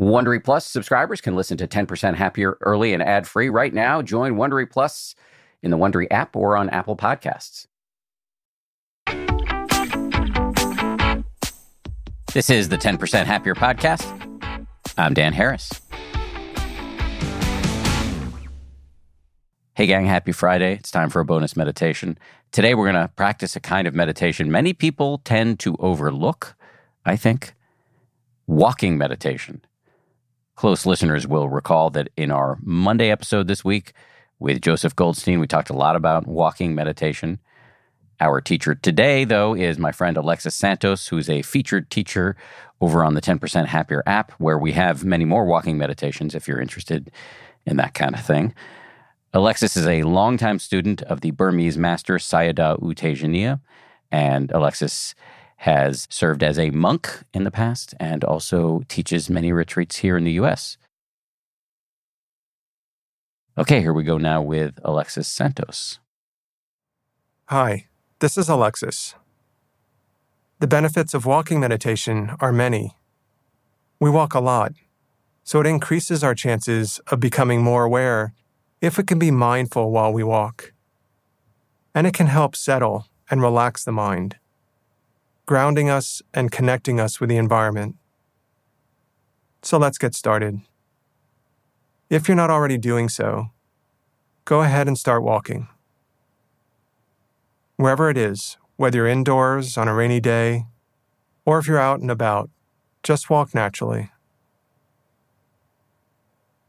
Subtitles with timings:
[0.00, 4.00] Wondery Plus subscribers can listen to 10% Happier early and ad free right now.
[4.00, 5.14] Join Wondery Plus
[5.62, 7.66] in the Wondery app or on Apple Podcasts.
[12.32, 14.06] This is the 10% Happier podcast.
[14.96, 15.70] I'm Dan Harris.
[19.74, 20.76] Hey, gang, happy Friday.
[20.76, 22.16] It's time for a bonus meditation.
[22.52, 26.56] Today, we're going to practice a kind of meditation many people tend to overlook,
[27.04, 27.52] I think
[28.46, 29.62] walking meditation.
[30.60, 33.94] Close listeners will recall that in our Monday episode this week
[34.38, 37.38] with Joseph Goldstein, we talked a lot about walking meditation.
[38.20, 42.36] Our teacher today, though, is my friend Alexis Santos, who's a featured teacher
[42.78, 46.60] over on the 10% Happier app, where we have many more walking meditations if you're
[46.60, 47.10] interested
[47.64, 48.54] in that kind of thing.
[49.32, 53.60] Alexis is a longtime student of the Burmese master Sayadaw U Tejaniya,
[54.12, 55.14] and Alexis
[55.60, 60.24] has served as a monk in the past and also teaches many retreats here in
[60.24, 60.78] the US.
[63.58, 65.98] Okay, here we go now with Alexis Santos.
[67.48, 67.88] Hi,
[68.20, 69.14] this is Alexis.
[70.60, 72.96] The benefits of walking meditation are many.
[74.00, 74.72] We walk a lot,
[75.44, 78.32] so it increases our chances of becoming more aware
[78.80, 80.72] if we can be mindful while we walk.
[81.94, 84.36] And it can help settle and relax the mind,
[85.46, 87.96] grounding us and connecting us with the environment.
[89.62, 90.60] So let's get started.
[92.08, 93.50] If you're not already doing so,
[94.44, 95.68] go ahead and start walking.
[97.76, 100.66] Wherever it is, whether you're indoors on a rainy day,
[101.44, 102.50] or if you're out and about,
[103.02, 104.10] just walk naturally.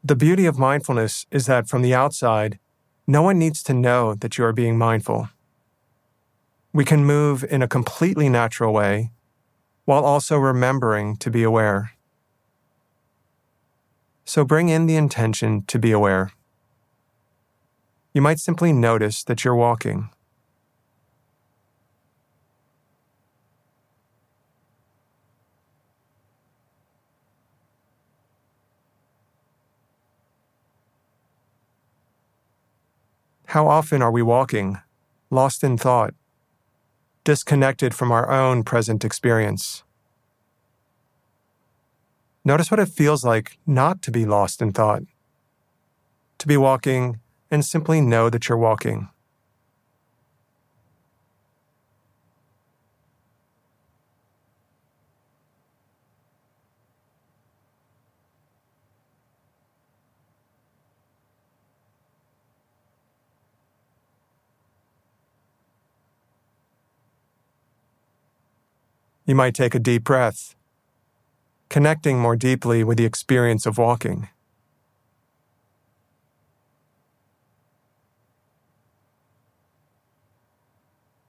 [0.03, 2.59] The beauty of mindfulness is that from the outside,
[3.07, 5.29] no one needs to know that you are being mindful.
[6.73, 9.11] We can move in a completely natural way
[9.83, 11.91] while also remembering to be aware.
[14.23, 16.31] So bring in the intention to be aware.
[18.13, 20.09] You might simply notice that you're walking.
[33.47, 34.77] How often are we walking,
[35.29, 36.13] lost in thought,
[37.23, 39.83] disconnected from our own present experience?
[42.43, 45.03] Notice what it feels like not to be lost in thought,
[46.39, 47.19] to be walking
[47.51, 49.10] and simply know that you're walking.
[69.25, 70.55] You might take a deep breath,
[71.69, 74.27] connecting more deeply with the experience of walking.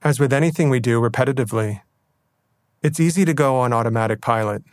[0.02, 1.82] As with anything we do repetitively,
[2.82, 4.64] it's easy to go on automatic pilot.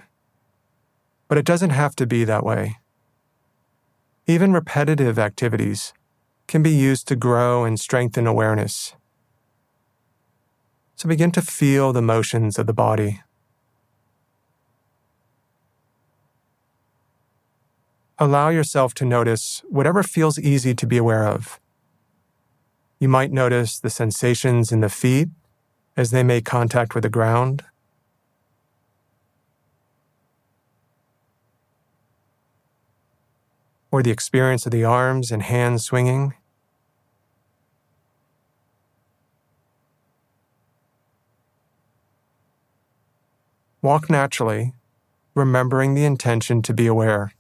[1.28, 2.78] But it doesn't have to be that way.
[4.26, 5.94] Even repetitive activities
[6.48, 8.96] can be used to grow and strengthen awareness.
[11.00, 13.22] So begin to feel the motions of the body.
[18.18, 21.58] Allow yourself to notice whatever feels easy to be aware of.
[23.00, 25.30] You might notice the sensations in the feet
[25.96, 27.64] as they make contact with the ground.
[33.90, 36.34] Or the experience of the arms and hands swinging.
[43.82, 44.74] Walk naturally,
[45.36, 47.32] remembering the intention to be aware.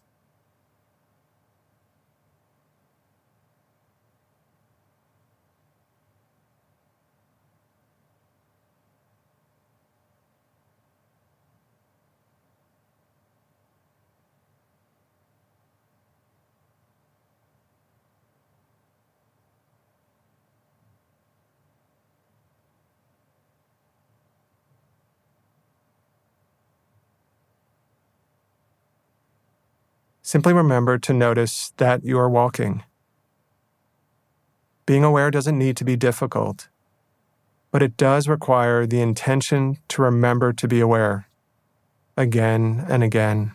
[30.30, 32.84] Simply remember to notice that you are walking.
[34.86, 36.68] Being aware doesn't need to be difficult,
[37.72, 41.28] but it does require the intention to remember to be aware
[42.16, 43.54] again and again.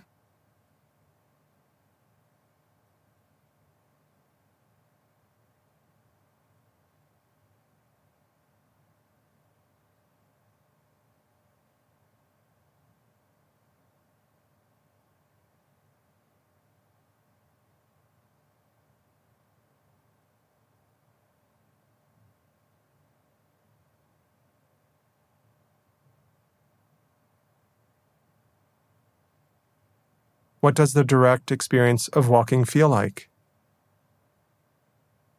[30.64, 33.28] What does the direct experience of walking feel like?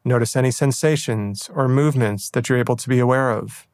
[0.04, 3.66] Notice any sensations or movements that you're able to be aware of.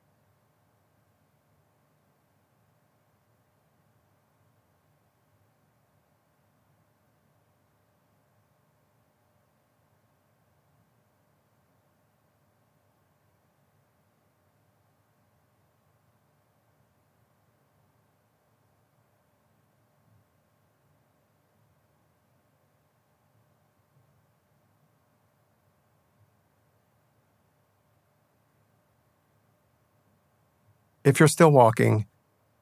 [31.12, 32.06] If you're still walking,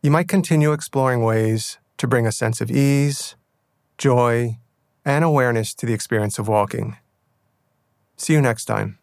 [0.01, 3.36] you might continue exploring ways to bring a sense of ease,
[4.00, 4.57] joy,
[5.06, 6.98] and awareness to the experience of walking.
[8.18, 8.98] See you next time.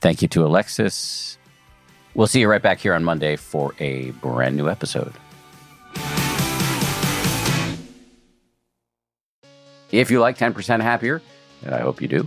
[0.00, 1.36] Thank you to Alexis.
[2.14, 5.12] We'll see you right back here on Monday for a brand new episode.
[9.92, 11.20] If you like 10% Happier,
[11.62, 12.26] and I hope you do,